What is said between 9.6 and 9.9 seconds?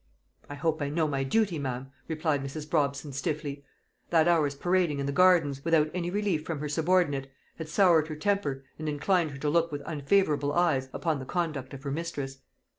with